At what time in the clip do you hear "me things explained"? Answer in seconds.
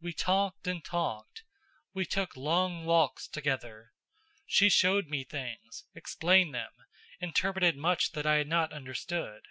5.08-6.54